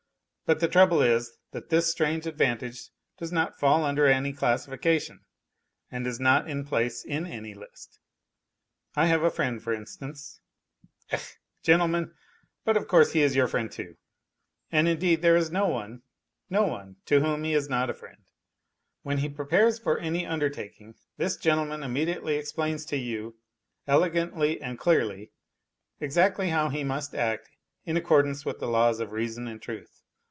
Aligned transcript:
But 0.47 0.59
the 0.59 0.67
trouble 0.67 1.01
is, 1.01 1.37
that 1.53 1.69
this 1.69 1.89
strange 1.89 2.25
advantage 2.27 2.89
does 3.17 3.31
not 3.31 3.57
fall 3.57 3.85
under 3.85 4.05
any 4.05 4.33
classification 4.33 5.21
and 5.89 6.05
is 6.05 6.19
not 6.19 6.49
in 6.49 6.65
place 6.65 7.05
in 7.05 7.25
any 7.25 7.53
list. 7.53 7.99
I 8.93 9.05
have 9.05 9.23
a 9.23 9.29
friend 9.31 9.63
for 9.63 9.71
instance... 9.71 10.41
Ech! 11.09 11.37
gentlemen, 11.63 12.13
but 12.65 12.75
of 12.75 12.89
course 12.89 13.13
he 13.13 13.21
is 13.21 13.33
your 13.33 13.47
friend, 13.47 13.71
too; 13.71 13.95
and 14.69 14.89
indeed 14.89 15.21
there 15.21 15.37
is 15.37 15.51
no 15.53 15.69
one, 15.69 16.01
no 16.49 16.63
one, 16.63 16.97
to 17.05 17.21
whom 17.21 17.45
he 17.45 17.53
is 17.53 17.67
F 17.69 17.69
66 17.69 17.69
not 17.69 17.89
a 17.89 17.93
friend! 17.93 18.17
When 19.03 19.19
he 19.19 19.29
prepares 19.29 19.79
for 19.79 19.99
any 19.99 20.25
undertaking 20.25 20.95
this 21.15 21.37
gentle 21.37 21.63
man 21.67 21.81
immediately 21.81 22.35
explains 22.35 22.83
to 22.87 22.97
you, 22.97 23.37
elegantly 23.87 24.59
and 24.61 24.77
clearly, 24.77 25.31
exactly 26.01 26.49
how 26.49 26.67
he 26.67 26.83
must 26.83 27.15
act 27.15 27.47
in 27.85 27.95
accordance 27.95 28.43
with 28.43 28.59
the 28.59 28.67
laws 28.67 28.99
of 28.99 29.13
reason 29.13 29.47
and 29.47 29.61
truth. 29.61 29.99